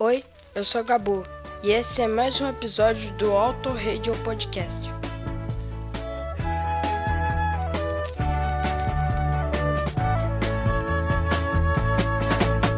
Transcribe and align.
Oi, 0.00 0.22
eu 0.54 0.64
sou 0.64 0.84
Gabu 0.84 1.24
e 1.60 1.72
esse 1.72 2.00
é 2.00 2.06
mais 2.06 2.40
um 2.40 2.48
episódio 2.48 3.12
do 3.14 3.32
Auto 3.32 3.70
Radio 3.70 4.12
Podcast. 4.22 4.88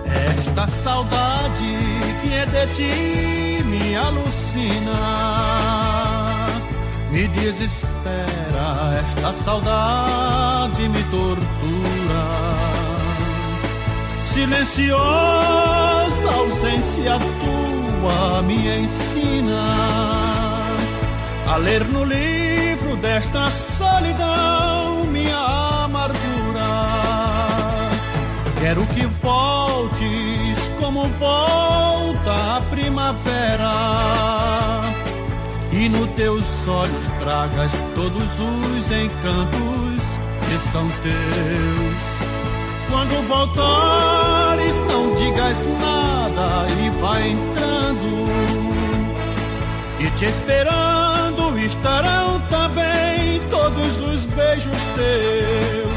Esta 0.06 0.66
saudade 0.66 1.76
que 2.22 2.32
é 2.32 2.46
de 2.46 2.74
ti 2.74 3.64
me 3.64 3.94
alucina, 3.94 4.96
me 7.10 7.28
desespera, 7.28 8.98
esta 8.98 9.30
saudade 9.30 10.88
me 10.88 11.04
tortura 11.10 11.79
silenciosa 14.30 16.28
ausência 16.36 17.18
tua 17.18 18.42
me 18.42 18.78
ensina 18.78 19.64
a 21.48 21.56
ler 21.56 21.84
no 21.86 22.04
livro 22.04 22.96
desta 22.98 23.50
solidão 23.50 25.04
minha 25.06 25.84
amargura. 25.84 26.70
Quero 28.60 28.86
que 28.86 29.04
voltes 29.20 30.70
como 30.78 31.08
volta 31.18 32.58
a 32.58 32.60
primavera 32.70 33.72
e 35.72 35.88
nos 35.88 36.08
teus 36.10 36.68
olhos 36.68 37.08
tragas 37.18 37.72
todos 37.96 38.22
os 38.22 38.90
encantos 38.92 40.02
que 40.46 40.70
são 40.70 40.86
teus. 40.86 42.09
Quando 43.10 43.26
voltares, 43.26 44.78
não 44.86 45.12
digas 45.16 45.66
nada 45.80 46.66
e 46.70 46.90
vai 47.00 47.30
entrando. 47.30 48.30
E 49.98 50.10
te 50.12 50.26
esperando 50.26 51.58
estarão 51.58 52.40
também 52.48 53.40
todos 53.50 54.00
os 54.00 54.26
beijos 54.26 54.76
teus. 54.94 55.90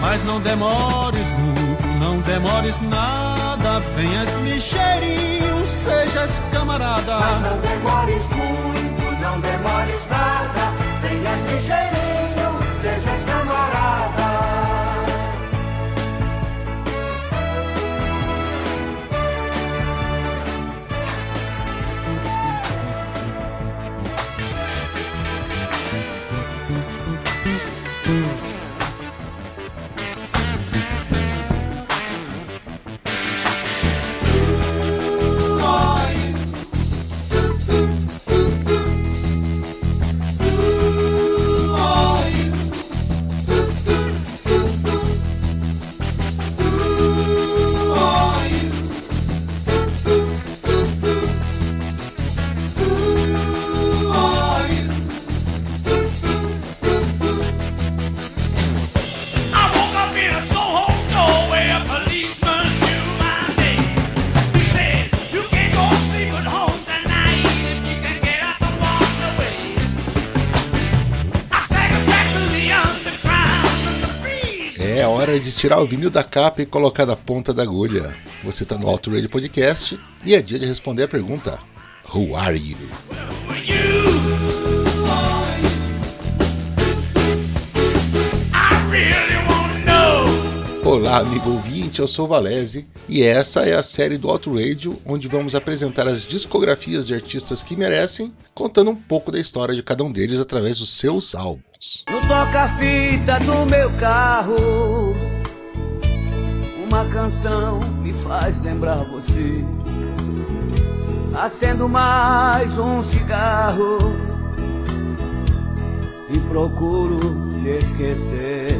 Mas 0.00 0.24
não 0.24 0.40
demores 0.40 1.28
muito, 1.38 1.86
não 2.00 2.18
demores 2.20 2.80
nada. 2.88 3.80
Venhas 3.94 4.34
ligeirinho, 4.36 5.62
sejas 5.66 6.40
camarada. 6.50 7.18
Mas 7.18 7.40
não 7.42 7.58
demores 7.60 8.28
muito, 8.30 9.22
não 9.22 9.40
demores 9.40 10.08
nada. 10.10 10.72
Venhas 11.02 11.52
ligeirinho, 11.52 12.62
sejas 12.80 13.24
camarada. 13.24 14.19
Tirar 75.60 75.78
o 75.78 75.86
vinil 75.86 76.08
da 76.08 76.24
capa 76.24 76.62
e 76.62 76.66
colocar 76.66 77.04
na 77.04 77.14
ponta 77.14 77.52
da 77.52 77.62
agulha. 77.62 78.16
Você 78.42 78.62
está 78.62 78.78
no 78.78 78.88
Auto 78.88 79.10
Radio 79.10 79.28
Podcast 79.28 80.00
e 80.24 80.34
é 80.34 80.40
dia 80.40 80.58
de 80.58 80.64
responder 80.64 81.02
a 81.02 81.08
pergunta: 81.08 81.58
Who 82.14 82.34
are 82.34 82.56
you? 82.56 82.78
Who 83.10 83.52
are 83.52 83.60
you? 83.60 83.90
Olá, 90.90 91.18
amigo 91.18 91.50
ouvinte, 91.50 92.00
eu 92.00 92.08
sou 92.08 92.24
o 92.24 92.28
Valese 92.28 92.84
e 93.08 93.22
essa 93.22 93.60
é 93.60 93.76
a 93.76 93.82
série 93.82 94.18
do 94.18 94.28
Auto 94.28 94.52
Radio 94.54 95.00
onde 95.06 95.28
vamos 95.28 95.54
apresentar 95.54 96.08
as 96.08 96.24
discografias 96.24 97.06
de 97.06 97.14
artistas 97.14 97.62
que 97.62 97.76
merecem, 97.76 98.32
contando 98.54 98.90
um 98.90 98.96
pouco 98.96 99.30
da 99.30 99.38
história 99.38 99.72
de 99.72 99.84
cada 99.84 100.02
um 100.02 100.10
deles 100.10 100.40
através 100.40 100.78
dos 100.80 100.90
seus 100.90 101.32
álbuns. 101.34 102.04
No 102.10 102.20
toca-fita 102.26 103.38
do 103.38 103.66
meu 103.66 103.88
carro, 103.98 105.09
uma 107.00 107.08
canção 107.08 107.80
me 108.02 108.12
faz 108.12 108.60
lembrar 108.60 108.98
você. 109.04 109.64
Acendo 111.34 111.88
mais 111.88 112.76
um 112.76 113.00
cigarro 113.00 113.96
e 116.28 116.38
procuro 116.40 117.18
te 117.62 117.68
esquecer. 117.70 118.78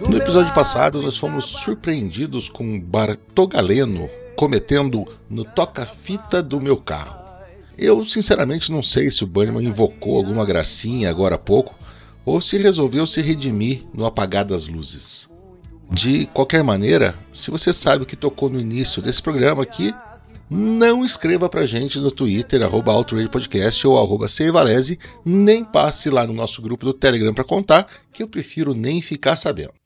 No 0.00 0.16
episódio 0.16 0.54
passado, 0.54 1.02
nós 1.02 1.18
fomos 1.18 1.44
surpreendidos 1.44 2.48
com 2.48 2.80
Bartogaleno 2.80 4.08
cometendo 4.34 5.04
no 5.28 5.44
toca-fita 5.44 6.42
do 6.42 6.58
meu 6.58 6.78
carro. 6.78 7.20
Eu, 7.76 8.06
sinceramente, 8.06 8.72
não 8.72 8.82
sei 8.82 9.10
se 9.10 9.22
o 9.22 9.26
Bunnyman 9.26 9.66
invocou 9.66 10.16
alguma 10.16 10.46
gracinha 10.46 11.10
agora 11.10 11.34
há 11.34 11.38
pouco 11.38 11.74
ou 12.24 12.40
se 12.40 12.56
resolveu 12.56 13.06
se 13.06 13.20
redimir 13.20 13.84
no 13.92 14.06
apagar 14.06 14.46
das 14.46 14.66
luzes. 14.66 15.28
De 15.92 16.26
qualquer 16.26 16.62
maneira, 16.62 17.14
se 17.32 17.50
você 17.50 17.72
sabe 17.72 18.04
o 18.04 18.06
que 18.06 18.14
tocou 18.14 18.48
no 18.48 18.60
início 18.60 19.02
desse 19.02 19.20
programa 19.20 19.62
aqui, 19.64 19.92
não 20.48 21.04
escreva 21.04 21.48
pra 21.48 21.66
gente 21.66 21.98
no 21.98 22.12
Twitter, 22.12 22.62
arroba 22.62 22.92
Podcast 23.30 23.86
ou 23.86 23.98
arroba 23.98 24.26
Valese, 24.52 24.98
nem 25.24 25.64
passe 25.64 26.08
lá 26.08 26.24
no 26.26 26.32
nosso 26.32 26.62
grupo 26.62 26.84
do 26.84 26.94
Telegram 26.94 27.34
pra 27.34 27.44
contar, 27.44 27.88
que 28.12 28.22
eu 28.22 28.28
prefiro 28.28 28.72
nem 28.72 29.02
ficar 29.02 29.34
sabendo. 29.34 29.79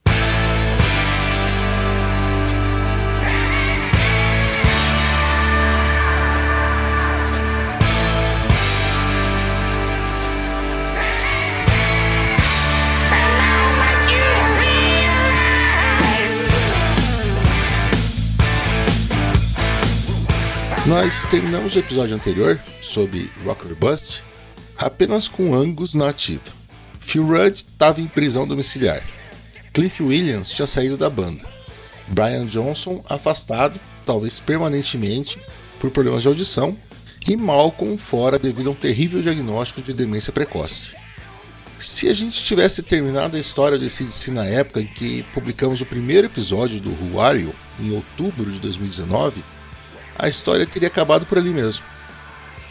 Nós 20.87 21.25
terminamos 21.31 21.73
o 21.73 21.79
episódio 21.79 22.15
anterior 22.15 22.59
sobre 22.79 23.31
Rock 23.43 23.65
or 23.65 23.75
Bust 23.75 24.21
apenas 24.77 25.27
com 25.27 25.55
Angus 25.55 25.95
na 25.95 26.09
ativa. 26.09 26.43
Phil 26.99 27.25
Rudd 27.25 27.55
estava 27.55 27.99
em 27.99 28.07
prisão 28.07 28.47
domiciliar. 28.47 29.01
Cliff 29.73 30.03
Williams 30.03 30.51
tinha 30.51 30.67
saído 30.67 30.95
da 30.95 31.09
banda. 31.09 31.43
Brian 32.09 32.45
Johnson 32.45 33.03
afastado, 33.09 33.79
talvez 34.05 34.39
permanentemente, 34.39 35.39
por 35.79 35.89
problemas 35.89 36.21
de 36.21 36.27
audição. 36.27 36.77
E 37.27 37.35
Malcolm 37.35 37.97
fora 37.97 38.37
devido 38.37 38.69
a 38.69 38.73
um 38.73 38.75
terrível 38.75 39.23
diagnóstico 39.23 39.81
de 39.81 39.91
demência 39.91 40.31
precoce. 40.31 40.91
Se 41.79 42.07
a 42.07 42.13
gente 42.13 42.43
tivesse 42.43 42.83
terminado 42.83 43.35
a 43.35 43.39
história 43.39 43.79
do 43.79 43.85
ACDC 43.85 44.29
na 44.29 44.45
época 44.45 44.81
em 44.81 44.85
que 44.85 45.23
publicamos 45.33 45.81
o 45.81 45.85
primeiro 45.85 46.27
episódio 46.27 46.79
do 46.79 46.91
Who 46.91 47.19
Are 47.19 47.41
You, 47.41 47.55
em 47.79 47.91
outubro 47.91 48.51
de 48.51 48.59
2019, 48.59 49.43
a 50.17 50.27
história 50.27 50.65
teria 50.65 50.87
acabado 50.87 51.25
por 51.25 51.37
ali 51.37 51.49
mesmo. 51.49 51.83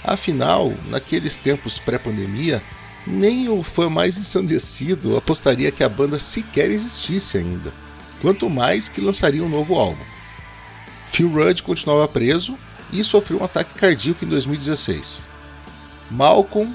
Afinal, 0.02 0.72
naqueles 0.88 1.36
tempos 1.36 1.78
pré-pandemia, 1.78 2.62
nem 3.06 3.48
o 3.48 3.62
fã 3.62 3.88
mais 3.88 4.16
ensandecido 4.16 5.16
apostaria 5.16 5.70
que 5.70 5.84
a 5.84 5.88
banda 5.88 6.18
sequer 6.18 6.70
existisse 6.70 7.38
ainda, 7.38 7.72
quanto 8.20 8.48
mais 8.48 8.88
que 8.88 9.00
lançaria 9.00 9.42
um 9.42 9.48
novo 9.48 9.74
álbum. 9.74 10.04
Phil 11.10 11.30
Rudd 11.30 11.62
continuava 11.62 12.08
preso 12.08 12.58
e 12.92 13.04
sofreu 13.04 13.40
um 13.40 13.44
ataque 13.44 13.74
cardíaco 13.74 14.24
em 14.24 14.28
2016. 14.28 15.22
Malcolm 16.10 16.72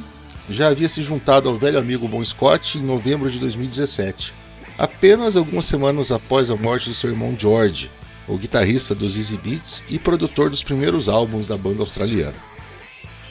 já 0.49 0.67
havia 0.67 0.89
se 0.89 1.01
juntado 1.01 1.47
ao 1.49 1.57
velho 1.57 1.77
amigo 1.77 2.07
Bon 2.07 2.23
Scott 2.25 2.77
em 2.77 2.81
novembro 2.81 3.29
de 3.29 3.39
2017, 3.39 4.33
apenas 4.77 5.35
algumas 5.35 5.65
semanas 5.65 6.11
após 6.11 6.49
a 6.49 6.55
morte 6.55 6.89
do 6.89 6.95
seu 6.95 7.11
irmão 7.11 7.35
George, 7.37 7.91
o 8.29 8.37
guitarrista 8.37 8.93
dos 8.93 9.17
Easy 9.17 9.37
Beats 9.37 9.83
e 9.89 9.97
produtor 9.97 10.49
dos 10.49 10.63
primeiros 10.63 11.09
álbuns 11.09 11.47
da 11.47 11.57
banda 11.57 11.81
australiana. 11.81 12.35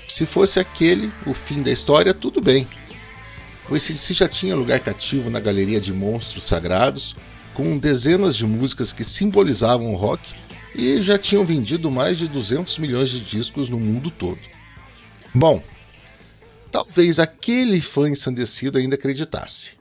Se 0.08 0.26
fosse 0.26 0.58
aquele 0.58 1.12
o 1.24 1.32
fim 1.32 1.62
da 1.62 1.70
história, 1.70 2.12
tudo 2.12 2.40
bem. 2.40 2.66
O 3.70 3.74
ACDC 3.74 4.14
já 4.14 4.28
tinha 4.28 4.56
lugar 4.56 4.80
cativo 4.80 5.30
na 5.30 5.38
galeria 5.38 5.80
de 5.80 5.92
monstros 5.92 6.48
sagrados, 6.48 7.14
com 7.54 7.78
dezenas 7.78 8.34
de 8.34 8.46
músicas 8.46 8.92
que 8.92 9.04
simbolizavam 9.04 9.92
o 9.92 9.96
rock 9.96 10.34
e 10.74 11.00
já 11.02 11.18
tinham 11.18 11.44
vendido 11.44 11.90
mais 11.90 12.18
de 12.18 12.28
200 12.28 12.78
milhões 12.78 13.10
de 13.10 13.20
discos 13.20 13.68
no 13.68 13.78
mundo 13.78 14.10
todo. 14.10 14.38
Bom, 15.34 15.62
talvez 16.72 17.18
aquele 17.18 17.80
fã 17.80 18.08
ensandecido 18.08 18.78
ainda 18.78 18.94
acreditasse. 18.94 19.77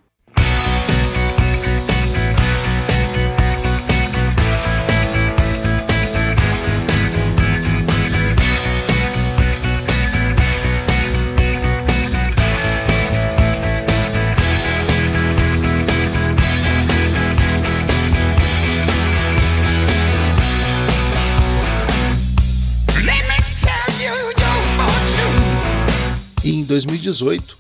2018, 26.68 27.58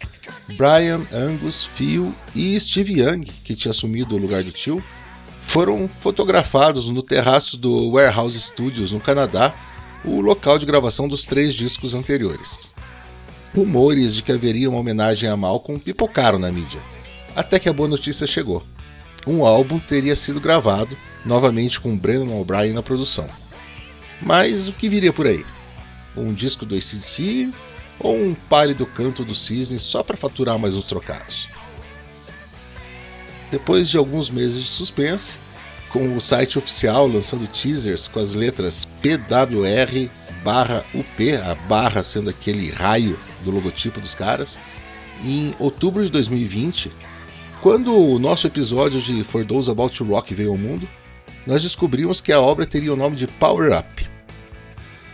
Brian, 0.57 1.01
Angus, 1.11 1.65
Phil 1.65 2.13
e 2.35 2.59
Steve 2.59 3.01
Young, 3.01 3.21
que 3.21 3.55
tinha 3.55 3.71
assumido 3.71 4.15
o 4.15 4.19
lugar 4.19 4.43
do 4.43 4.51
tio, 4.51 4.83
foram 5.43 5.87
fotografados 5.87 6.89
no 6.89 7.01
terraço 7.01 7.57
do 7.57 7.91
Warehouse 7.91 8.39
Studios, 8.39 8.91
no 8.91 8.99
Canadá, 8.99 9.53
o 10.03 10.21
local 10.21 10.59
de 10.59 10.65
gravação 10.65 11.07
dos 11.07 11.25
três 11.25 11.53
discos 11.53 11.93
anteriores. 11.93 12.73
Rumores 13.55 14.13
de 14.13 14.21
que 14.21 14.31
haveria 14.31 14.69
uma 14.69 14.79
homenagem 14.79 15.29
a 15.29 15.37
Malcolm 15.37 15.79
pipocaram 15.79 16.37
na 16.37 16.51
mídia, 16.51 16.79
até 17.35 17.57
que 17.59 17.69
a 17.69 17.73
boa 17.73 17.89
notícia 17.89 18.27
chegou. 18.27 18.63
Um 19.25 19.45
álbum 19.45 19.79
teria 19.79 20.15
sido 20.15 20.39
gravado, 20.39 20.97
novamente 21.25 21.79
com 21.79 21.97
Brendan 21.97 22.35
O'Brien 22.35 22.73
na 22.73 22.83
produção. 22.83 23.27
Mas 24.21 24.67
o 24.67 24.73
que 24.73 24.89
viria 24.89 25.13
por 25.13 25.27
aí? 25.27 25.45
Um 26.15 26.33
disco 26.33 26.65
do 26.65 26.75
ACDC 26.75 27.49
ou 27.99 28.15
um 28.15 28.33
pálido 28.33 28.85
canto 28.85 29.23
do 29.23 29.35
cisne 29.35 29.79
só 29.79 30.03
para 30.03 30.17
faturar 30.17 30.57
mais 30.57 30.75
uns 30.75 30.85
trocados. 30.85 31.47
Depois 33.49 33.89
de 33.89 33.97
alguns 33.97 34.29
meses 34.29 34.61
de 34.61 34.67
suspense, 34.67 35.37
com 35.89 36.15
o 36.15 36.21
site 36.21 36.57
oficial 36.57 37.07
lançando 37.07 37.47
teasers 37.47 38.07
com 38.07 38.19
as 38.19 38.33
letras 38.33 38.85
PWR 39.01 40.09
barra 40.43 40.85
UP, 40.93 41.33
a 41.33 41.55
barra 41.67 42.03
sendo 42.03 42.29
aquele 42.29 42.69
raio 42.71 43.19
do 43.43 43.51
logotipo 43.51 43.99
dos 43.99 44.13
caras, 44.13 44.59
em 45.23 45.53
outubro 45.59 46.03
de 46.05 46.11
2020, 46.11 46.91
quando 47.61 47.93
o 47.93 48.19
nosso 48.19 48.47
episódio 48.47 49.01
de 49.01 49.23
For 49.23 49.45
Those 49.45 49.71
About 49.71 49.95
to 49.95 50.03
Rock 50.03 50.33
veio 50.33 50.51
ao 50.51 50.57
mundo, 50.57 50.87
nós 51.45 51.63
descobrimos 51.63 52.21
que 52.21 52.31
a 52.31 52.39
obra 52.39 52.65
teria 52.65 52.93
o 52.93 52.97
nome 52.97 53.15
de 53.15 53.27
Power 53.27 53.77
Up. 53.77 54.16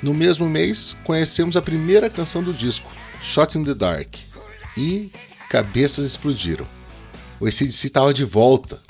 No 0.04 0.14
mesmo 0.14 0.50
mês, 0.50 0.98
conhecemos 1.06 1.56
a 1.56 1.62
primeira 1.62 2.10
canção 2.10 2.44
do 2.44 2.54
disco, 2.54 2.92
Shot 3.22 3.58
in 3.58 3.64
the 3.64 3.74
Dark, 3.74 4.14
e 4.76 5.10
cabeças 5.50 6.06
explodiram. 6.06 6.68
O 7.40 7.46
ACDC 7.46 7.88
estava 7.88 8.14
de 8.14 8.26
volta. 8.26 8.82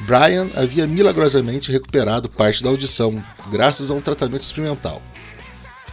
Brian 0.00 0.50
havia 0.54 0.86
milagrosamente 0.86 1.72
recuperado 1.72 2.28
parte 2.28 2.62
da 2.62 2.68
audição, 2.68 3.24
graças 3.50 3.90
a 3.90 3.94
um 3.94 4.02
tratamento 4.02 4.42
experimental. 4.42 5.00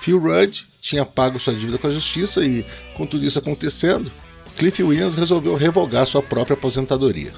Phil 0.01 0.19
Rudd 0.19 0.65
tinha 0.81 1.05
pago 1.05 1.39
sua 1.39 1.53
dívida 1.53 1.77
com 1.77 1.88
a 1.88 1.91
justiça 1.91 2.43
e, 2.43 2.65
com 2.97 3.05
tudo 3.05 3.23
isso 3.23 3.39
acontecendo, 3.39 4.11
Cliff 4.57 4.83
Williams 4.83 5.15
resolveu 5.15 5.55
revogar 5.55 6.05
sua 6.05 6.21
própria 6.21 6.55
aposentadoria. 6.55 7.31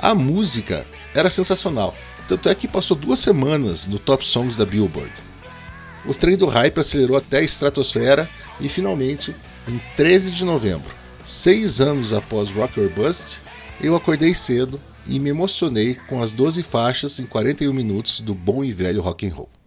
A 0.00 0.14
música 0.14 0.86
era 1.14 1.28
sensacional, 1.28 1.94
tanto 2.26 2.48
é 2.48 2.54
que 2.54 2.66
passou 2.66 2.96
duas 2.96 3.18
semanas 3.18 3.86
no 3.86 3.98
Top 3.98 4.24
Songs 4.24 4.56
da 4.56 4.64
Billboard. 4.64 5.27
O 6.06 6.14
trem 6.14 6.36
do 6.36 6.46
hype 6.46 6.78
acelerou 6.78 7.16
até 7.16 7.38
a 7.38 7.42
estratosfera 7.42 8.28
e 8.60 8.68
finalmente, 8.68 9.34
em 9.66 9.80
13 9.96 10.30
de 10.30 10.44
novembro, 10.44 10.90
seis 11.24 11.80
anos 11.80 12.12
após 12.12 12.50
Rock 12.50 12.80
or 12.80 12.88
Bust, 12.90 13.40
eu 13.80 13.94
acordei 13.94 14.34
cedo 14.34 14.80
e 15.06 15.18
me 15.18 15.30
emocionei 15.30 15.94
com 15.94 16.22
as 16.22 16.32
12 16.32 16.62
faixas 16.62 17.18
em 17.18 17.26
41 17.26 17.72
minutos 17.72 18.20
do 18.20 18.34
bom 18.34 18.62
e 18.62 18.72
velho 18.72 19.02
rock 19.02 19.26
and 19.26 19.34
roll. 19.34 19.57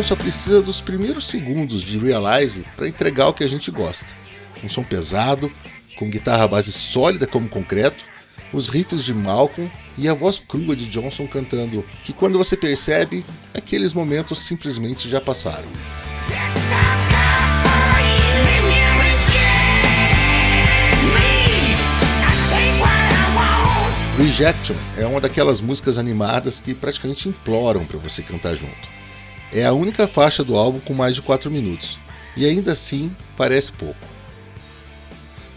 Álbum 0.00 0.02
só 0.02 0.16
precisa 0.16 0.62
dos 0.62 0.80
primeiros 0.80 1.26
segundos 1.26 1.82
de 1.82 1.98
Realize 1.98 2.64
para 2.74 2.88
entregar 2.88 3.28
o 3.28 3.34
que 3.34 3.44
a 3.44 3.48
gente 3.48 3.70
gosta. 3.70 4.06
Um 4.64 4.68
som 4.68 4.82
pesado, 4.82 5.50
com 5.96 6.08
guitarra 6.08 6.48
base 6.48 6.72
sólida 6.72 7.26
como 7.26 7.48
concreto, 7.48 8.02
os 8.52 8.66
riffs 8.66 9.04
de 9.04 9.12
Malcolm 9.12 9.70
e 9.98 10.08
a 10.08 10.14
voz 10.14 10.38
crua 10.38 10.74
de 10.74 10.86
Johnson 10.86 11.26
cantando, 11.26 11.84
que 12.02 12.14
quando 12.14 12.38
você 12.38 12.56
percebe, 12.56 13.24
aqueles 13.54 13.92
momentos 13.92 14.40
simplesmente 14.42 15.08
já 15.08 15.20
passaram. 15.20 15.68
Rejection 24.16 24.76
é 24.98 25.06
uma 25.06 25.20
daquelas 25.20 25.60
músicas 25.60 25.98
animadas 25.98 26.58
que 26.60 26.74
praticamente 26.74 27.28
imploram 27.28 27.84
para 27.84 27.98
você 27.98 28.22
cantar 28.22 28.54
junto. 28.54 28.99
É 29.52 29.64
a 29.64 29.72
única 29.72 30.06
faixa 30.06 30.44
do 30.44 30.56
álbum 30.56 30.78
com 30.80 30.94
mais 30.94 31.14
de 31.14 31.22
4 31.22 31.50
minutos, 31.50 31.98
e 32.36 32.46
ainda 32.46 32.72
assim 32.72 33.14
parece 33.36 33.72
pouco. 33.72 33.98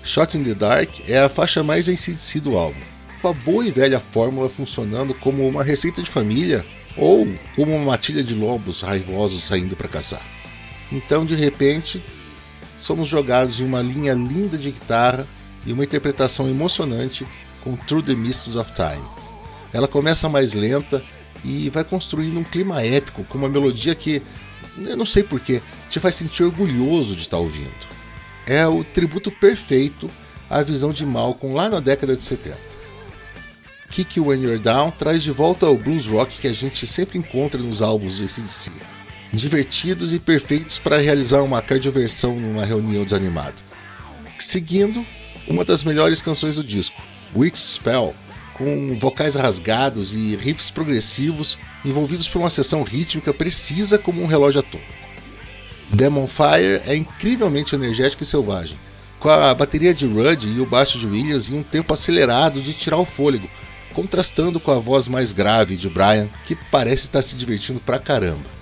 Shot 0.04 0.38
in 0.38 0.44
the 0.44 0.54
Dark 0.54 0.90
é 1.08 1.20
a 1.20 1.30
faixa 1.30 1.64
mais 1.64 1.88
ACDC 1.88 2.40
do 2.40 2.58
álbum, 2.58 2.80
com 3.22 3.28
a 3.30 3.34
boa 3.34 3.66
e 3.66 3.72
velha 3.72 4.00
fórmula 4.00 4.50
funcionando 4.50 5.14
como 5.14 5.48
uma 5.48 5.64
receita 5.64 6.02
de 6.02 6.10
família 6.10 6.66
ou 6.98 7.28
como 7.56 7.76
uma 7.76 7.92
matilha 7.92 8.24
de 8.24 8.34
lobos 8.34 8.82
raivosos 8.82 9.44
saindo 9.44 9.76
para 9.76 9.88
caçar. 9.88 10.22
Então, 10.92 11.26
de 11.26 11.36
repente, 11.36 12.04
somos 12.78 13.08
jogados 13.08 13.60
em 13.60 13.64
uma 13.64 13.82
linha 13.82 14.14
linda 14.14 14.58
de 14.58 14.72
guitarra 14.72 15.26
e 15.66 15.72
uma 15.72 15.84
interpretação 15.84 16.50
emocionante 16.50 17.26
com 17.64 17.76
Through 17.76 18.04
the 18.04 18.14
Mists 18.14 18.56
of 18.56 18.72
Time. 18.74 19.04
Ela 19.72 19.88
começa 19.88 20.28
mais 20.28 20.54
lenta 20.54 21.04
e 21.44 21.70
vai 21.70 21.84
construindo 21.84 22.40
um 22.40 22.44
clima 22.44 22.82
épico 22.82 23.24
com 23.26 23.38
uma 23.38 23.50
melodia 23.50 23.94
que, 23.94 24.22
eu 24.78 24.98
não 24.98 25.06
sei 25.06 25.24
porquê, 25.24 25.62
te 25.90 26.00
faz 26.00 26.16
sentir 26.16 26.44
orgulhoso 26.44 27.16
de 27.16 27.22
estar 27.22 27.38
ouvindo. 27.38 27.94
É 28.46 28.66
o 28.68 28.84
tributo 28.84 29.32
perfeito 29.32 30.10
à 30.50 30.62
visão 30.62 30.92
de 30.92 31.06
Malcolm 31.06 31.56
lá 31.56 31.70
na 31.70 31.80
década 31.80 32.16
de 32.16 32.22
70. 32.22 32.58
Kick 33.90 34.20
When 34.20 34.42
You're 34.42 34.58
Down 34.58 34.92
traz 34.92 35.22
de 35.22 35.32
volta 35.32 35.70
o 35.70 35.78
blues 35.78 36.08
rock 36.08 36.40
que 36.40 36.48
a 36.48 36.54
gente 36.54 36.88
sempre 36.88 37.20
encontra 37.20 37.62
nos 37.62 37.82
álbuns 37.82 38.18
do 38.18 38.24
ACDC. 38.24 38.72
Divertidos 39.32 40.12
e 40.14 40.20
perfeitos 40.20 40.80
para 40.80 40.98
realizar 40.98 41.42
uma 41.42 41.62
cardioversão 41.62 42.36
numa 42.36 42.66
reunião 42.66 43.04
desanimada. 43.04 43.56
Seguindo, 44.40 45.06
uma 45.48 45.64
das 45.64 45.84
melhores 45.84 46.22
canções 46.22 46.56
do 46.56 46.64
disco, 46.64 47.02
Witch 47.36 47.56
Spell, 47.56 48.16
com 48.64 48.96
vocais 48.98 49.36
rasgados 49.36 50.16
e 50.16 50.38
riffs 50.38 50.72
progressivos 50.72 51.58
envolvidos 51.84 52.30
por 52.30 52.40
uma 52.40 52.50
sessão 52.50 52.82
rítmica 52.82 53.34
precisa 53.34 53.98
como 53.98 54.24
um 54.24 54.26
relógio 54.26 54.62
atômico. 54.62 54.94
Demon 55.90 56.28
Fire 56.28 56.82
é 56.88 56.96
incrivelmente 56.96 57.76
energética 57.76 58.24
e 58.24 58.26
selvagem, 58.26 58.78
com 59.20 59.30
a 59.30 59.54
bateria 59.54 59.94
de 59.94 60.08
Rudd 60.08 60.46
e 60.46 60.62
o 60.62 60.66
baixo 60.66 60.98
de 60.98 61.06
Williams 61.06 61.50
em 61.50 61.60
um 61.60 61.64
tempo 61.64 61.94
acelerado 61.94 62.62
de 62.62 62.74
tirar 62.74 62.98
o 62.98 63.06
fôlego, 63.06 63.50
contrastando 63.94 64.62
com 64.62 64.72
a 64.72 64.80
voz 64.80 65.10
mais 65.10 65.34
grave 65.34 65.76
de 65.76 65.90
Brian, 65.90 66.30
que 66.46 66.56
parece 66.56 67.04
estar 67.04 67.22
se 67.22 67.36
divertindo 67.36 67.82
pra 67.82 68.00
caramba. 68.00 68.54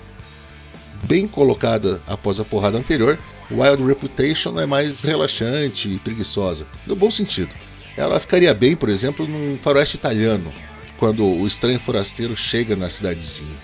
Bem 1.03 1.27
colocada 1.27 2.01
após 2.07 2.39
a 2.39 2.45
porrada 2.45 2.77
anterior, 2.77 3.19
Wild 3.51 3.83
Reputation 3.83 4.59
é 4.59 4.65
mais 4.65 5.01
relaxante 5.01 5.89
e 5.89 5.99
preguiçosa, 5.99 6.65
no 6.87 6.95
bom 6.95 7.11
sentido 7.11 7.51
ela 8.01 8.19
ficaria 8.19 8.53
bem, 8.53 8.75
por 8.75 8.89
exemplo, 8.89 9.27
num 9.27 9.57
faroeste 9.57 9.95
italiano, 9.95 10.51
quando 10.97 11.23
o 11.23 11.45
estranho 11.45 11.79
forasteiro 11.79 12.35
chega 12.35 12.75
na 12.75 12.89
cidadezinha. 12.89 13.55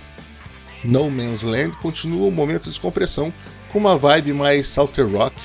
No 0.84 1.10
Man's 1.10 1.42
Land 1.42 1.76
continua 1.78 2.28
um 2.28 2.32
momento 2.32 2.64
de 2.64 2.70
descompressão 2.70 3.34
com 3.72 3.80
uma 3.80 3.98
vibe 3.98 4.34
mais 4.34 4.68
Southern 4.68 5.12
Rock, 5.12 5.36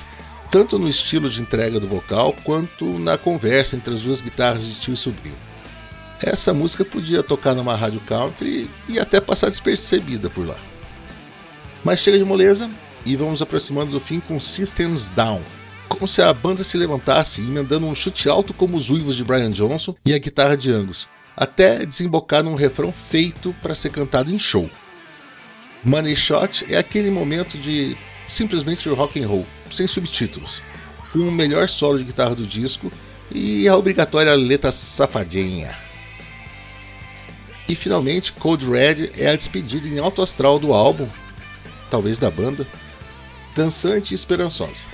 tanto 0.51 0.79
no 0.79 0.89
estilo 0.89 1.31
de 1.31 1.41
entrega 1.41 1.81
do 1.81 1.89
vocal 1.89 2.35
quanto 2.45 2.99
na 2.99 3.17
conversa 3.17 3.77
entre 3.77 3.95
as 3.95 4.03
duas 4.03 4.21
guitarras 4.21 4.67
de 4.67 4.75
tio 4.75 4.93
e 4.93 4.97
sobrinho. 4.97 5.37
Essa 6.23 6.53
música 6.53 6.85
podia 6.85 7.23
tocar 7.23 7.55
numa 7.55 7.75
rádio 7.75 8.01
country 8.01 8.71
e 8.89 8.99
até 8.99 9.21
passar 9.21 9.49
despercebida 9.49 10.29
por 10.29 10.47
lá. 10.47 10.57
Mas 11.83 12.01
chega 12.01 12.19
de 12.19 12.25
moleza 12.25 12.71
e 13.05 13.17
vamos 13.17 13.41
aproximando 13.41 13.91
do 13.91 13.99
fim 13.99 14.21
com 14.21 14.39
Systems 14.39 15.09
Down, 15.09 15.43
como 15.93 16.09
se 16.09 16.23
a 16.23 16.33
banda 16.33 16.65
se 16.65 16.79
levantasse 16.79 17.43
emendando 17.43 17.87
um 17.87 17.95
chute 17.95 18.29
alto 18.29 18.55
como 18.55 18.77
os 18.77 18.89
uivos 18.89 19.15
de 19.15 19.23
Brian 19.23 19.51
Johnson 19.51 19.95
e 20.05 20.15
a 20.15 20.19
guitarra 20.19 20.57
de 20.57 20.71
Angus, 20.71 21.07
até 21.37 21.85
desembocar 21.85 22.43
num 22.43 22.55
refrão 22.55 22.93
feito 23.11 23.55
para 23.61 23.75
ser 23.75 23.91
cantado 23.91 24.33
em 24.33 24.39
show. 24.39 24.71
Money 25.85 26.17
Shot 26.17 26.65
é 26.73 26.79
aquele 26.79 27.11
momento 27.11 27.59
de 27.59 27.97
simplesmente 28.27 28.89
rock 28.89 29.23
and 29.23 29.29
roll, 29.29 29.47
sem 29.71 29.87
subtítulos, 29.87 30.63
com 31.13 31.19
o 31.19 31.33
melhor 31.33 31.69
solo 31.69 31.99
de 31.99 32.05
guitarra 32.05 32.35
do 32.35 32.47
disco 32.47 32.91
e 33.31 33.69
a 33.69 33.77
obrigatória 33.77 34.35
letra 34.35 34.73
safadinha. 34.73 35.77
E 37.69 37.75
finalmente, 37.75 38.33
Cold 38.33 38.69
Red 38.69 39.11
é 39.17 39.31
a 39.31 39.37
despedida 39.37 39.87
em 39.87 39.99
alto 39.99 40.23
astral 40.23 40.59
do 40.59 40.73
álbum, 40.73 41.09
talvez 41.91 42.19
da 42.19 42.31
banda, 42.31 42.67
dançante 43.55 44.13
e 44.13 44.15
esperançosa. 44.15 44.87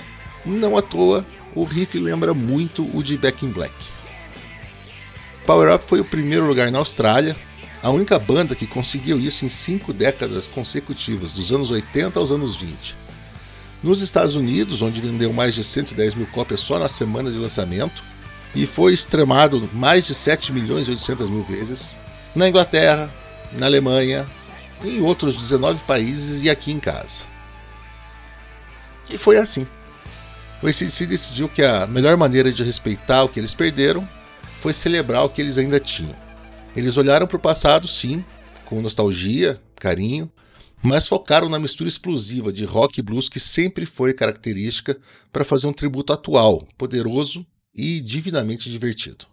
Não 0.45 0.77
à 0.77 0.81
toa, 0.81 1.25
o 1.53 1.63
riff 1.63 1.97
lembra 1.97 2.33
muito 2.33 2.89
o 2.95 3.03
de 3.03 3.17
Back 3.17 3.45
in 3.45 3.51
Black. 3.51 3.73
Power 5.45 5.73
Up 5.73 5.83
foi 5.87 5.99
o 5.99 6.05
primeiro 6.05 6.45
lugar 6.45 6.71
na 6.71 6.79
Austrália, 6.79 7.35
a 7.81 7.89
única 7.89 8.19
banda 8.19 8.55
que 8.55 8.67
conseguiu 8.67 9.19
isso 9.19 9.45
em 9.45 9.49
cinco 9.49 9.91
décadas 9.91 10.47
consecutivas, 10.47 11.31
dos 11.31 11.51
anos 11.51 11.71
80 11.71 12.19
aos 12.19 12.31
anos 12.31 12.55
20. 12.55 12.95
Nos 13.81 14.01
Estados 14.01 14.35
Unidos, 14.35 14.81
onde 14.81 14.99
vendeu 14.99 15.31
mais 15.31 15.55
de 15.55 15.63
110 15.63 16.13
mil 16.13 16.27
cópias 16.27 16.59
só 16.59 16.77
na 16.77 16.89
semana 16.89 17.31
de 17.31 17.37
lançamento, 17.37 18.03
e 18.53 18.65
foi 18.65 18.93
extremado 18.93 19.69
mais 19.73 20.05
de 20.05 20.13
7 20.13 20.51
milhões 20.51 20.87
e 20.87 20.91
800 20.91 21.29
mil 21.29 21.43
vezes, 21.43 21.97
na 22.35 22.49
Inglaterra, 22.49 23.09
na 23.53 23.65
Alemanha, 23.65 24.27
em 24.83 25.01
outros 25.01 25.37
19 25.37 25.79
países 25.87 26.43
e 26.43 26.49
aqui 26.49 26.71
em 26.71 26.79
casa. 26.79 27.25
E 29.09 29.17
foi 29.17 29.37
assim. 29.37 29.65
O 30.61 30.67
ACDC 30.67 31.05
decidiu 31.05 31.47
que 31.47 31.63
a 31.63 31.87
melhor 31.87 32.17
maneira 32.17 32.51
de 32.51 32.63
respeitar 32.63 33.23
o 33.23 33.29
que 33.29 33.39
eles 33.39 33.53
perderam 33.53 34.07
foi 34.59 34.73
celebrar 34.73 35.23
o 35.23 35.29
que 35.29 35.41
eles 35.41 35.57
ainda 35.57 35.79
tinham. 35.79 36.15
Eles 36.75 36.97
olharam 36.97 37.25
para 37.25 37.37
o 37.37 37.39
passado, 37.39 37.87
sim, 37.87 38.25
com 38.65 38.81
nostalgia, 38.81 39.59
carinho, 39.75 40.29
mas 40.83 41.07
focaram 41.07 41.47
na 41.47 41.57
mistura 41.57 41.87
explosiva 41.87 42.51
de 42.51 42.65
rock 42.65 42.99
e 42.99 43.01
blues 43.01 43.29
que 43.29 43.39
sempre 43.39 43.85
foi 43.85 44.13
característica 44.13 44.97
para 45.31 45.45
fazer 45.45 45.67
um 45.67 45.73
tributo 45.73 46.11
atual, 46.11 46.67
poderoso 46.77 47.45
e 47.73 48.01
divinamente 48.01 48.69
divertido. 48.69 49.25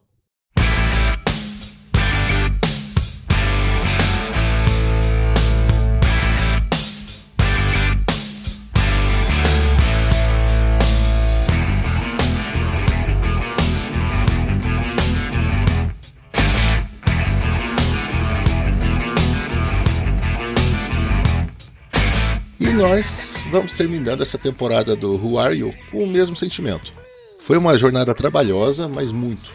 Nós 22.97 23.37
vamos 23.51 23.75
terminando 23.75 24.23
essa 24.23 24.39
temporada 24.39 24.97
do 24.97 25.17
Who 25.17 25.39
Are 25.39 25.55
You 25.55 25.75
com 25.91 26.03
o 26.03 26.07
mesmo 26.07 26.35
sentimento. 26.35 26.95
Foi 27.41 27.59
uma 27.59 27.77
jornada 27.77 28.15
trabalhosa, 28.15 28.89
mas 28.89 29.13
muito, 29.13 29.53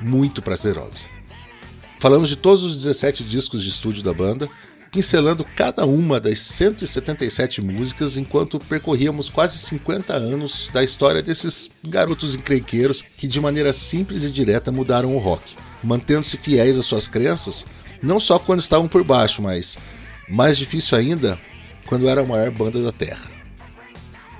muito 0.00 0.40
prazerosa. 0.40 1.08
Falamos 1.98 2.28
de 2.28 2.36
todos 2.36 2.62
os 2.62 2.76
17 2.76 3.24
discos 3.24 3.64
de 3.64 3.70
estúdio 3.70 4.04
da 4.04 4.14
banda, 4.14 4.48
pincelando 4.92 5.44
cada 5.56 5.84
uma 5.84 6.20
das 6.20 6.38
177 6.38 7.60
músicas 7.60 8.16
enquanto 8.16 8.60
percorríamos 8.60 9.28
quase 9.28 9.58
50 9.58 10.12
anos 10.12 10.70
da 10.72 10.84
história 10.84 11.20
desses 11.20 11.68
garotos 11.82 12.36
encrenqueiros 12.36 13.02
que 13.02 13.26
de 13.26 13.40
maneira 13.40 13.72
simples 13.72 14.22
e 14.22 14.30
direta 14.30 14.70
mudaram 14.70 15.16
o 15.16 15.18
rock, 15.18 15.56
mantendo-se 15.82 16.36
fiéis 16.36 16.78
às 16.78 16.86
suas 16.86 17.08
crenças, 17.08 17.66
não 18.00 18.20
só 18.20 18.38
quando 18.38 18.60
estavam 18.60 18.86
por 18.86 19.02
baixo, 19.02 19.42
mas 19.42 19.76
mais 20.28 20.56
difícil 20.56 20.96
ainda, 20.96 21.36
quando 21.86 22.08
era 22.08 22.22
a 22.22 22.26
maior 22.26 22.50
banda 22.50 22.82
da 22.82 22.92
Terra. 22.92 23.36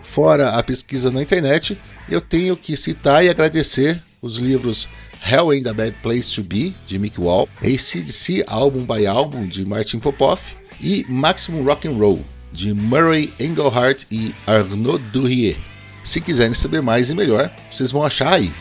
Fora 0.03 0.51
a 0.51 0.63
pesquisa 0.63 1.11
na 1.11 1.23
internet, 1.23 1.79
eu 2.09 2.21
tenho 2.21 2.57
que 2.57 2.77
citar 2.77 3.25
e 3.25 3.29
agradecer 3.29 4.03
os 4.23 4.37
livros 4.37 4.89
Hell 5.25 5.51
Ain't 5.51 5.69
a 5.69 5.75
Bad 5.75 5.97
Place 6.03 6.33
to 6.35 6.43
Be, 6.43 6.75
de 6.87 6.99
Mick 6.99 7.21
Wall, 7.21 7.49
ACDC 7.61 8.45
Album 8.47 8.87
by 8.87 9.07
Album, 9.07 9.47
de 9.47 9.65
Martin 9.65 9.99
Popoff, 9.99 10.57
e 10.81 11.05
Maximum 11.09 11.65
Rock 11.65 11.89
and 11.89 11.97
Roll, 11.97 12.25
de 12.53 12.73
Murray 12.73 13.33
Engelhardt 13.41 14.07
e 14.11 14.35
Arnaud 14.47 14.99
Durrier. 15.13 15.57
Se 16.05 16.21
quiserem 16.21 16.55
saber 16.55 16.81
mais 16.81 17.11
e 17.11 17.15
melhor, 17.15 17.51
vocês 17.71 17.91
vão 17.91 18.05
achar 18.05 18.35
aí. 18.35 18.53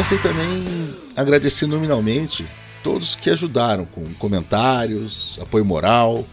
Pensei 0.00 0.16
também 0.16 0.60
em 0.60 0.94
agradecer 1.14 1.66
nominalmente 1.66 2.46
todos 2.82 3.14
que 3.14 3.28
ajudaram 3.28 3.84
com 3.84 4.02
comentários, 4.14 5.38
apoio 5.42 5.62
moral, 5.62 6.24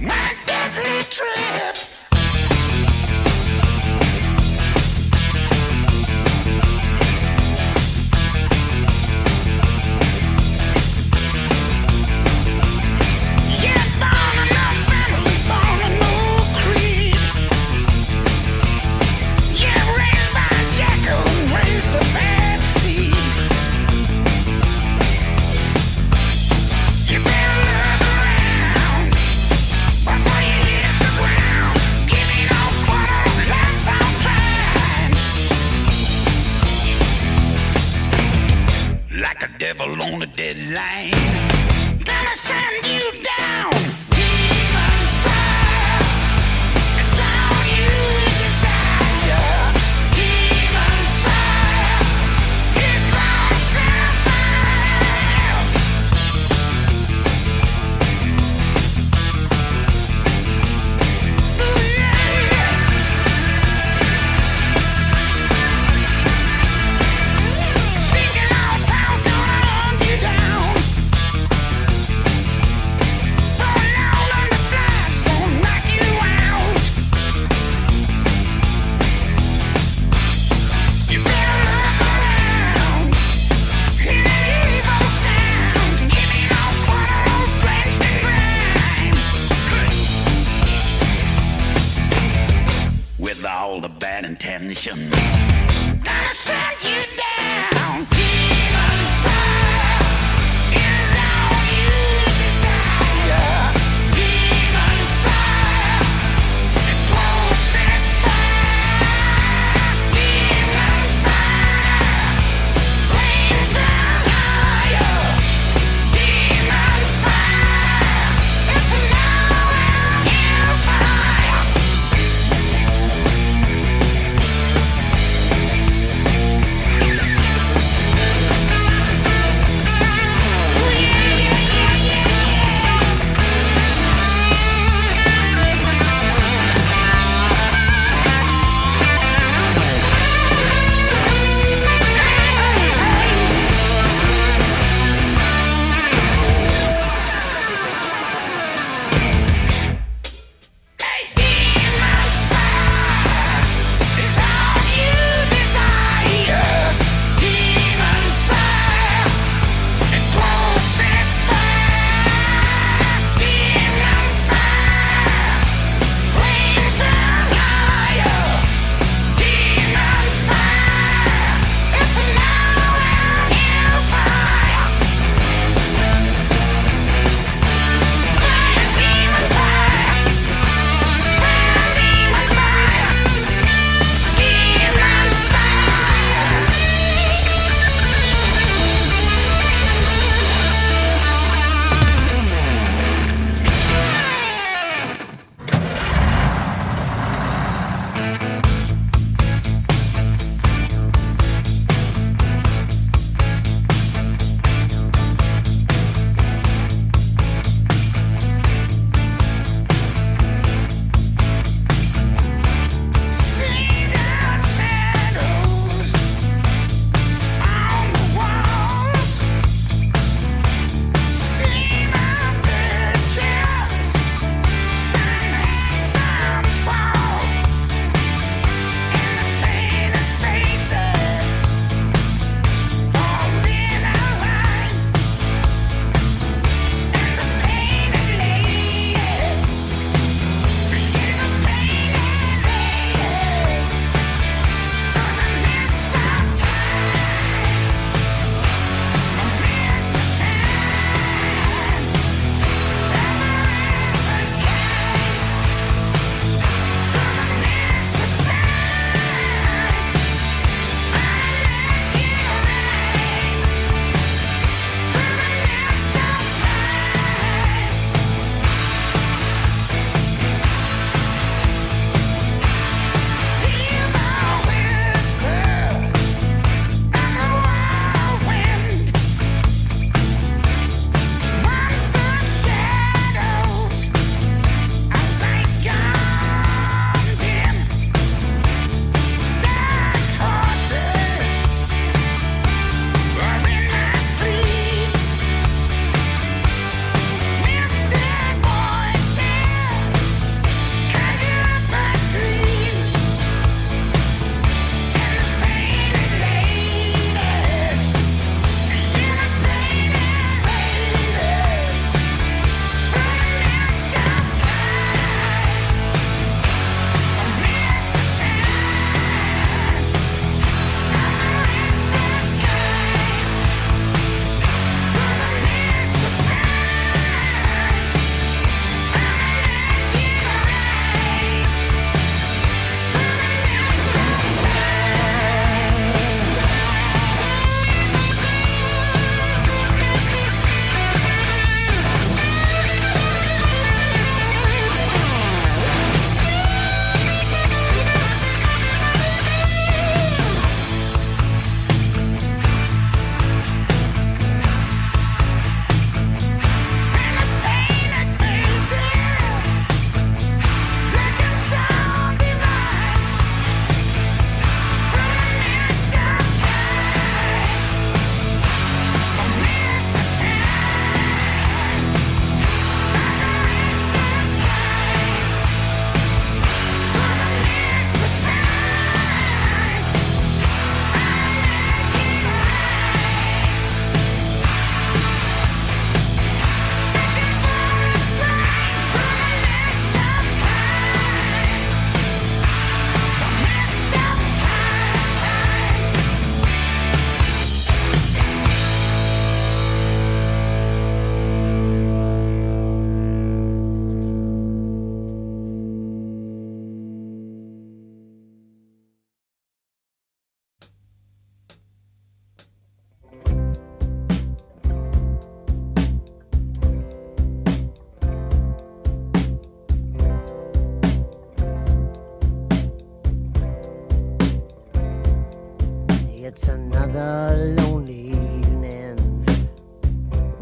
Nah! 0.01 0.28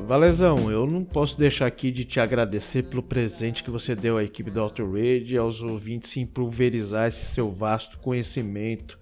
Valezão, 0.06 0.70
eu 0.70 0.86
não 0.86 1.04
posso 1.04 1.36
deixar 1.36 1.66
aqui 1.66 1.90
de 1.90 2.04
te 2.04 2.20
agradecer 2.20 2.84
pelo 2.84 3.02
presente 3.02 3.64
que 3.64 3.70
você 3.70 3.94
deu 3.94 4.16
à 4.16 4.22
equipe 4.22 4.50
do 4.52 4.60
Auto 4.60 4.84
Radio 4.84 5.34
e 5.34 5.36
aos 5.36 5.60
ouvintes 5.60 6.16
em 6.16 6.24
pulverizar 6.24 7.08
esse 7.08 7.26
seu 7.26 7.50
vasto 7.50 7.98
conhecimento 7.98 8.96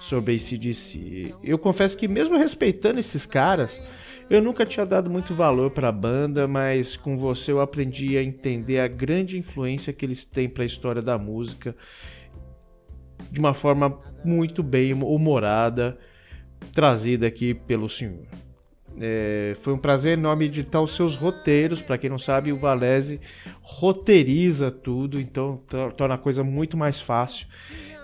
sobre 0.00 0.34
ACDC. 0.34 1.34
Eu 1.44 1.56
confesso 1.56 1.96
que 1.96 2.08
mesmo 2.08 2.36
respeitando 2.36 2.98
esses 2.98 3.24
caras, 3.24 3.80
eu 4.28 4.42
nunca 4.42 4.66
tinha 4.66 4.84
dado 4.84 5.08
muito 5.08 5.34
valor 5.34 5.70
para 5.70 5.88
a 5.88 5.92
banda, 5.92 6.48
mas 6.48 6.96
com 6.96 7.16
você 7.16 7.52
eu 7.52 7.60
aprendi 7.60 8.18
a 8.18 8.22
entender 8.22 8.80
a 8.80 8.88
grande 8.88 9.38
influência 9.38 9.92
que 9.92 10.04
eles 10.04 10.24
têm 10.24 10.48
para 10.48 10.64
a 10.64 10.66
história 10.66 11.00
da 11.00 11.16
música 11.16 11.76
de 13.30 13.38
uma 13.38 13.54
forma 13.54 14.00
muito 14.24 14.62
bem 14.62 14.92
humorada, 14.92 15.96
trazida 16.72 17.26
aqui 17.26 17.54
pelo 17.54 17.88
senhor. 17.88 18.26
É, 18.98 19.56
foi 19.62 19.72
um 19.72 19.78
prazer 19.78 20.18
enorme 20.18 20.46
editar 20.46 20.80
os 20.80 20.94
seus 20.94 21.16
roteiros. 21.16 21.80
Para 21.80 21.96
quem 21.96 22.10
não 22.10 22.18
sabe, 22.18 22.52
o 22.52 22.56
Valese 22.56 23.20
roteiriza 23.62 24.70
tudo, 24.70 25.20
então 25.20 25.60
torna 25.96 26.14
a 26.14 26.18
coisa 26.18 26.42
muito 26.42 26.76
mais 26.76 27.00
fácil. 27.00 27.46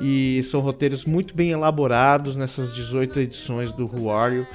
E 0.00 0.42
são 0.44 0.60
roteiros 0.60 1.04
muito 1.04 1.34
bem 1.34 1.50
elaborados 1.50 2.36
nessas 2.36 2.74
18 2.74 3.20
edições 3.20 3.72
do 3.72 3.86
Wario. 3.86 4.46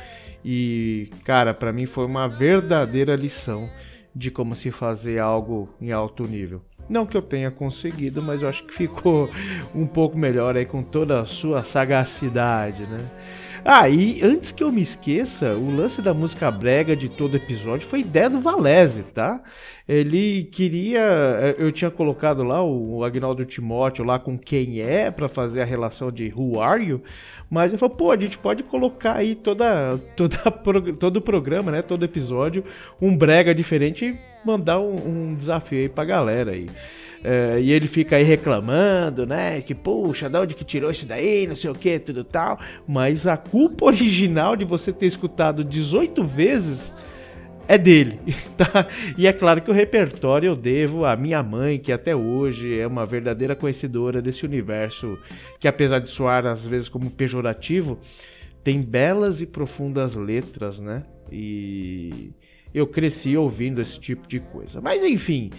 E, 0.43 1.09
cara, 1.23 1.53
para 1.53 1.71
mim 1.71 1.85
foi 1.85 2.05
uma 2.05 2.27
verdadeira 2.27 3.15
lição 3.15 3.69
de 4.13 4.29
como 4.29 4.55
se 4.55 4.71
fazer 4.71 5.19
algo 5.19 5.69
em 5.79 5.91
alto 5.91 6.23
nível. 6.23 6.61
Não 6.89 7.05
que 7.05 7.15
eu 7.15 7.21
tenha 7.21 7.49
conseguido, 7.49 8.21
mas 8.21 8.41
eu 8.41 8.49
acho 8.49 8.63
que 8.65 8.73
ficou 8.73 9.29
um 9.73 9.85
pouco 9.85 10.17
melhor 10.17 10.57
aí 10.57 10.65
com 10.65 10.83
toda 10.83 11.21
a 11.21 11.25
sua 11.25 11.63
sagacidade, 11.63 12.83
né? 12.83 13.09
Ah, 13.63 13.87
e 13.87 14.23
antes 14.23 14.51
que 14.51 14.63
eu 14.63 14.71
me 14.71 14.81
esqueça, 14.81 15.53
o 15.53 15.75
lance 15.75 16.01
da 16.01 16.15
música 16.15 16.49
brega 16.49 16.95
de 16.95 17.07
todo 17.07 17.37
episódio 17.37 17.87
foi 17.87 17.99
ideia 17.99 18.27
do 18.27 18.41
Valese, 18.41 19.03
tá? 19.03 19.39
Ele 19.87 20.45
queria. 20.45 20.99
Eh, 21.39 21.55
eu 21.59 21.71
tinha 21.71 21.91
colocado 21.91 22.43
lá 22.43 22.63
o 22.63 23.03
Agnaldo 23.03 23.45
Timóteo 23.45 24.03
lá 24.03 24.17
com 24.17 24.35
quem 24.35 24.81
é 24.81 25.11
para 25.11 25.29
fazer 25.29 25.61
a 25.61 25.65
relação 25.65 26.11
de 26.11 26.33
Who 26.35 26.59
Are 26.59 26.83
You? 26.83 27.03
Mas 27.51 27.71
ele 27.71 27.77
falou, 27.77 27.95
pô, 27.95 28.11
a 28.11 28.17
gente 28.17 28.37
pode 28.37 28.63
colocar 28.63 29.17
aí 29.17 29.35
toda, 29.35 29.99
toda, 30.15 30.37
todo 30.99 31.17
o 31.17 31.21
programa, 31.21 31.71
né? 31.71 31.81
Todo 31.83 32.05
episódio, 32.05 32.63
um 32.99 33.15
brega 33.15 33.53
diferente 33.53 34.05
e 34.05 34.17
mandar 34.43 34.79
um, 34.79 34.95
um 35.29 35.35
desafio 35.35 35.79
aí 35.79 35.89
pra 35.89 36.03
galera 36.03 36.51
aí. 36.51 36.67
É, 37.23 37.59
e 37.61 37.71
ele 37.71 37.87
fica 37.87 38.15
aí 38.15 38.23
reclamando, 38.23 39.25
né? 39.25 39.61
Que, 39.61 39.75
puxa, 39.75 40.29
de 40.29 40.37
onde 40.37 40.55
que 40.55 40.63
tirou 40.63 40.89
isso 40.89 41.05
daí, 41.05 41.45
não 41.45 41.55
sei 41.55 41.69
o 41.69 41.75
que, 41.75 41.99
tudo 41.99 42.23
tal. 42.23 42.59
Mas 42.87 43.27
a 43.27 43.37
culpa 43.37 43.85
original 43.91 44.55
de 44.55 44.65
você 44.65 44.91
ter 44.91 45.05
escutado 45.05 45.63
18 45.63 46.23
vezes 46.23 46.91
é 47.67 47.77
dele, 47.77 48.19
tá? 48.57 48.87
E 49.17 49.27
é 49.27 49.33
claro 49.33 49.61
que 49.61 49.69
o 49.69 49.73
repertório 49.73 50.47
eu 50.47 50.55
devo 50.55 51.05
à 51.05 51.15
minha 51.15 51.41
mãe, 51.43 51.79
que 51.79 51.91
até 51.91 52.15
hoje 52.15 52.77
é 52.77 52.87
uma 52.87 53.05
verdadeira 53.05 53.55
conhecedora 53.55 54.21
desse 54.21 54.45
universo, 54.45 55.17
que 55.59 55.67
apesar 55.67 55.99
de 55.99 56.09
soar 56.09 56.45
às 56.45 56.65
vezes 56.65 56.89
como 56.89 57.09
pejorativo, 57.11 57.99
tem 58.63 58.81
belas 58.81 59.41
e 59.41 59.45
profundas 59.45 60.15
letras, 60.15 60.79
né? 60.79 61.03
E 61.31 62.31
eu 62.73 62.87
cresci 62.87 63.37
ouvindo 63.37 63.79
esse 63.79 63.99
tipo 63.99 64.27
de 64.27 64.39
coisa. 64.39 64.81
Mas 64.81 65.03
enfim, 65.03 65.49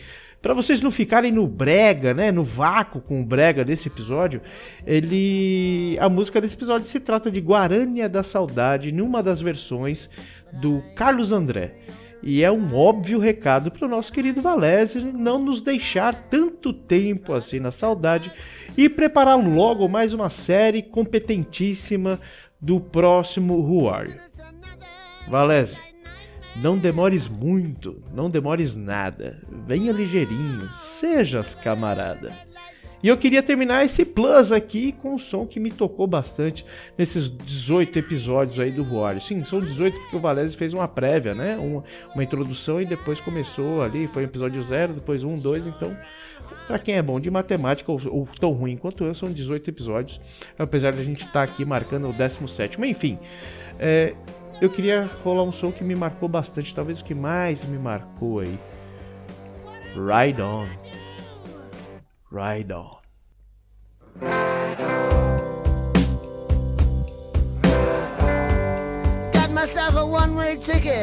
para 0.43 0.53
vocês 0.53 0.83
não 0.83 0.91
ficarem 0.91 1.31
no 1.31 1.47
brega, 1.47 2.13
né, 2.13 2.33
no 2.33 2.43
vácuo 2.43 3.01
com 3.01 3.21
o 3.21 3.25
brega 3.25 3.65
desse 3.65 3.87
episódio, 3.87 4.43
ele 4.85 5.97
a 6.01 6.09
música 6.09 6.41
desse 6.41 6.57
episódio 6.57 6.89
se 6.89 6.99
trata 6.99 7.31
de 7.31 7.41
Guarânia 7.41 8.09
da 8.09 8.25
Saudade, 8.25 8.91
numa 8.91 9.23
das 9.23 9.41
versões 9.41 10.11
do 10.53 10.83
Carlos 10.97 11.31
André. 11.33 11.77
E 12.23 12.43
é 12.43 12.51
um 12.51 12.75
óbvio 12.75 13.19
recado 13.19 13.71
para 13.71 13.87
o 13.87 13.89
nosso 13.89 14.13
querido 14.13 14.43
Valese 14.43 15.01
não 15.01 15.39
nos 15.43 15.61
deixar 15.61 16.15
tanto 16.15 16.73
tempo 16.73 17.33
assim 17.33 17.59
na 17.59 17.71
saudade 17.71 18.31
e 18.77 18.89
preparar 18.89 19.37
logo 19.37 19.89
mais 19.89 20.15
uma 20.15 20.31
série 20.31 20.83
competentíssima 20.83 22.21
do 22.61 22.81
próximo 22.81 23.55
Who 23.55 23.89
Are 23.89 24.15
não 26.57 26.77
demores 26.77 27.29
muito, 27.29 28.03
não 28.13 28.29
demores 28.29 28.75
nada. 28.75 29.41
Venha 29.67 29.93
ligeirinho, 29.93 30.69
sejas 30.75 31.55
camarada. 31.55 32.31
E 33.03 33.09
eu 33.09 33.17
queria 33.17 33.43
terminar 33.43 33.85
esse 33.85 34.05
plus 34.05 34.53
aqui 34.53 34.93
com 34.93 35.15
um 35.15 35.19
som 35.19 35.45
que 35.45 35.59
me 35.59 35.73
tocou 35.73 36.07
bastante 36.07 36.65
nesses 36.97 37.29
18 37.29 37.99
episódios 37.99 38.61
aí 38.61 38.71
do 38.71 38.85
Warrior. 38.85 39.21
Sim, 39.21 39.43
são 39.45 39.61
18 39.61 39.99
porque 39.99 40.17
o 40.17 40.21
Valese 40.21 40.57
fez 40.57 40.73
uma 40.73 40.87
prévia, 40.87 41.35
né? 41.35 41.57
Uma, 41.57 41.83
uma 42.15 42.23
introdução 42.23 42.81
e 42.81 42.87
depois 42.87 43.19
começou 43.19 43.83
ali, 43.83 44.07
foi 44.07 44.23
episódio 44.23 44.63
0, 44.63 44.95
depois 44.95 45.25
1, 45.25 45.33
um, 45.33 45.35
2, 45.35 45.67
então 45.67 45.97
para 46.69 46.79
quem 46.79 46.95
é 46.95 47.03
bom 47.03 47.19
de 47.19 47.29
matemática 47.29 47.91
ou, 47.91 48.01
ou, 48.07 48.29
tão 48.39 48.53
ruim 48.53 48.77
quanto 48.77 49.05
eu, 49.05 49.15
são 49.15 49.33
18 49.33 49.69
episódios, 49.69 50.21
apesar 50.57 50.93
de 50.93 51.01
a 51.01 51.05
gente 51.05 51.21
estar 51.25 51.33
tá 51.33 51.43
aqui 51.43 51.65
marcando 51.65 52.09
o 52.09 52.13
17. 52.13 52.81
Enfim, 52.83 53.19
é, 53.81 54.15
eu 54.63 54.71
queria 54.71 55.11
rolar 55.25 55.43
um 55.43 55.51
som 55.51 55.73
que 55.73 55.83
me 55.83 55.97
marcou 55.97 56.29
bastante, 56.29 56.73
talvez 56.73 57.01
o 57.01 57.05
que 57.05 57.17
mais 57.17 57.65
me 57.65 57.77
marcou 57.77 58.39
aí. 58.39 58.57
Ride 59.93 60.41
On. 60.41 60.69
Ride 62.31 62.73
On. 62.73 62.97
Got 69.33 69.51
myself 69.51 69.97
a 69.97 70.05
one-way 70.05 70.57
ticket. 70.59 71.03